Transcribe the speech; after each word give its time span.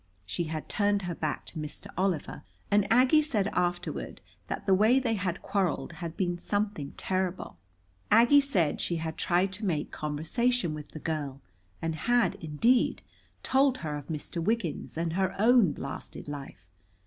She 0.25 0.45
had 0.45 0.67
turned 0.67 1.03
her 1.03 1.13
back 1.13 1.45
to 1.45 1.59
Mr. 1.59 1.85
Oliver, 1.95 2.41
and 2.71 2.91
Aggie 2.91 3.21
said 3.21 3.49
afterward 3.49 4.19
that 4.47 4.65
the 4.65 4.73
way 4.73 4.99
they 4.99 5.13
had 5.13 5.43
quarreled 5.43 5.91
had 5.91 6.17
been 6.17 6.39
something 6.39 6.93
terrible. 6.97 7.59
Aggie 8.09 8.41
said 8.41 8.81
she 8.81 8.95
had 8.95 9.15
tried 9.15 9.53
to 9.53 9.63
make 9.67 9.91
conversation 9.91 10.73
with 10.73 10.89
the 10.93 10.99
girl, 10.99 11.39
and 11.83 11.93
had, 11.93 12.33
indeed, 12.43 13.03
told 13.43 13.77
her 13.85 13.95
of 13.95 14.07
Mr. 14.07 14.43
Wiggins 14.43 14.97
and 14.97 15.13
her 15.13 15.35
own 15.39 15.71
blasted 15.71 16.27
life. 16.27 16.65